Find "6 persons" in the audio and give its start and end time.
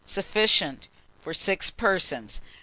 1.31-2.41